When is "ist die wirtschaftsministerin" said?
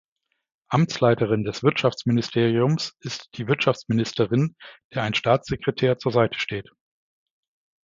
3.01-4.55